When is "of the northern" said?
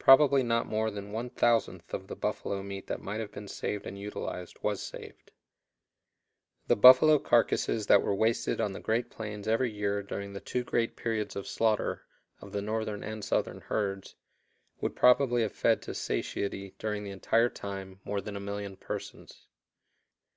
12.40-13.04